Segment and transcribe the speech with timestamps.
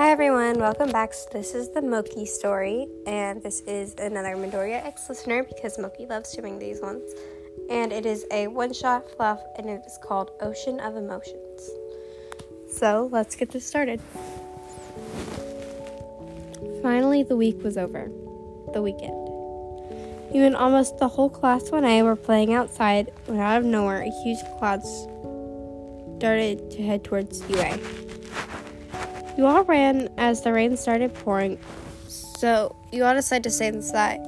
[0.00, 1.12] Hi everyone, welcome back.
[1.12, 6.06] So this is the Moki story, and this is another Midoriya X listener because Moki
[6.06, 7.12] loves doing these ones.
[7.68, 11.68] And it is a one shot fluff, and it is called Ocean of Emotions.
[12.72, 14.00] So let's get this started.
[16.80, 18.10] Finally, the week was over.
[18.72, 19.28] The weekend.
[20.34, 24.10] You and almost the whole class 1A were playing outside when out of nowhere a
[24.22, 24.80] huge cloud
[26.16, 27.78] started to head towards UA.
[29.40, 31.58] You all ran as the rain started pouring,
[32.08, 34.20] so you all decided to stay inside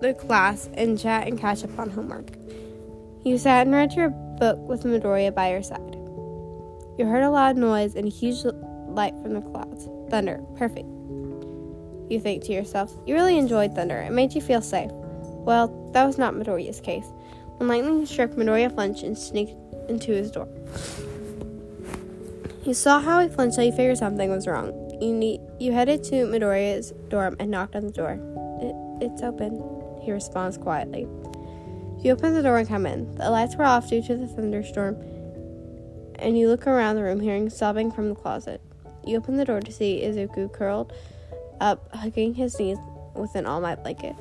[0.00, 2.30] the class and chat and catch up on homework.
[3.24, 5.96] You sat and read your book with Midoriya by your side.
[6.96, 8.44] You heard a loud noise and a huge
[8.86, 9.88] light from the clouds.
[10.10, 10.40] Thunder.
[10.56, 10.86] Perfect.
[12.08, 13.96] You think to yourself, you really enjoyed thunder.
[13.96, 14.92] It made you feel safe.
[14.92, 17.06] Well, that was not Midoriya's case.
[17.56, 19.56] When lightning struck, Midoriya flinched and sneaked
[19.88, 20.46] into his door.
[22.64, 24.72] You saw how he flinched, so you figured something was wrong.
[25.00, 28.18] You need, you headed to Midoriya's dorm and knocked on the door.
[28.60, 29.62] It, it's open,
[30.02, 31.08] he responds quietly.
[32.02, 33.14] You open the door and come in.
[33.14, 34.96] The lights were off due to the thunderstorm,
[36.18, 38.60] and you look around the room, hearing sobbing from the closet.
[39.06, 40.92] You open the door to see Izuku curled
[41.62, 42.76] up, hugging his knees
[43.14, 44.16] with an All Might blanket.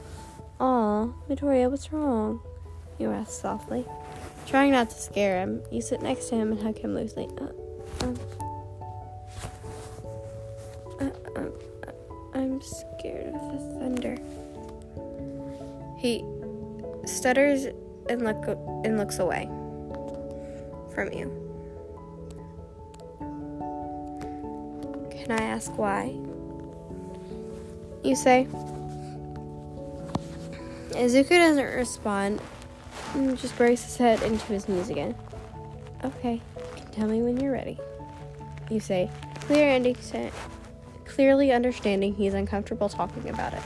[0.61, 2.39] Aw, Midoriya, what's wrong?
[2.97, 3.85] You ask softly.
[4.47, 7.27] Trying not to scare him, you sit next to him and hug him loosely.
[7.39, 7.47] Uh,
[8.01, 8.19] um,
[10.99, 11.91] um, uh,
[12.33, 14.17] I'm scared of the thunder.
[15.97, 16.23] He
[17.05, 17.65] stutters
[18.09, 18.47] and look
[18.85, 19.45] and looks away
[20.93, 21.27] from you.
[25.11, 26.15] Can I ask why?
[28.03, 28.47] You say.
[30.91, 32.41] Izuku doesn't respond
[33.13, 35.15] and just breaks his head into his knees again.
[36.03, 36.41] Okay,
[36.91, 37.77] tell me when you're ready.
[38.69, 39.09] You say,
[39.41, 39.97] clear and
[41.05, 43.61] clearly understanding he's uncomfortable talking about it.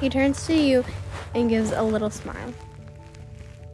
[0.00, 0.84] He turns to you
[1.34, 2.52] and gives a little smile.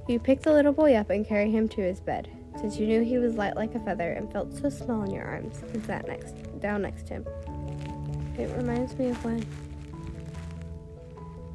[0.07, 2.31] You pick the little boy up and carry him to his bed,
[2.61, 5.25] since you knew he was light like a feather and felt so small in your
[5.25, 7.27] arms, and sat next down next to him.
[8.39, 9.45] It reminds me of when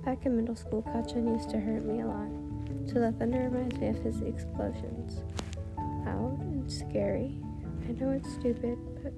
[0.04, 2.28] back in middle school, Kacchan used to hurt me a lot.
[2.92, 5.22] So the thunder reminds me of his explosions.
[5.78, 7.38] Loud and scary.
[7.88, 9.14] I know it's stupid, but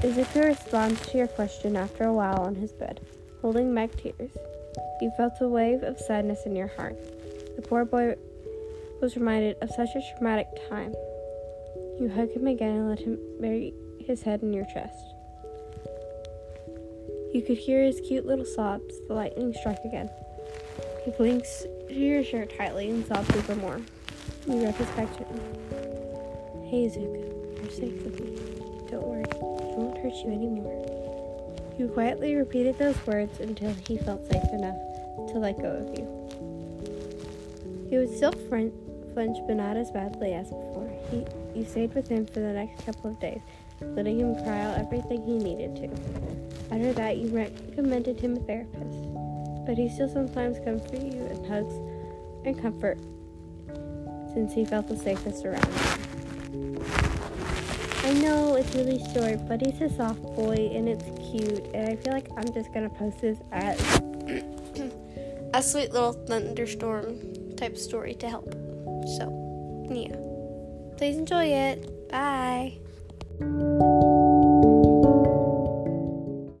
[0.00, 3.00] Izuku responds to your question after a while on his bed,
[3.42, 4.30] holding back tears.
[5.02, 6.96] You felt a wave of sadness in your heart.
[7.56, 8.16] The poor boy
[9.02, 10.94] was reminded of such a traumatic time.
[12.00, 15.14] You hug him again and let him bury his head in your chest.
[17.34, 18.94] You could hear his cute little sobs.
[19.08, 20.08] The lightning struck again.
[21.10, 23.80] He clings to your shirt tightly and sobs even more.
[24.46, 24.88] Rub his.
[26.70, 28.36] Hey, Zuko, you're safe with me.
[28.88, 29.36] Don't worry, I
[29.74, 31.74] won't hurt you anymore.
[31.76, 34.76] You quietly repeated those words until he felt safe enough
[35.32, 36.06] to let go of you.
[37.90, 38.72] He would still flinch,
[39.48, 40.96] but not as badly as before.
[41.10, 41.26] He,
[41.58, 43.40] you stayed with him for the next couple of days,
[43.80, 45.90] letting him cry out everything he needed to.
[46.72, 49.09] After that, you recommended him a therapist,
[49.70, 51.74] but he still sometimes comes for you and hugs
[52.44, 52.98] and comfort
[54.34, 55.64] since he felt the safest around
[56.52, 56.84] you.
[58.02, 61.94] I know it's really short, but he's a soft boy and it's cute, and I
[61.94, 63.78] feel like I'm just gonna post this as
[65.54, 68.52] a sweet little thunderstorm type story to help.
[69.18, 70.16] So, yeah.
[70.96, 72.10] Please enjoy it.
[72.10, 72.80] Bye.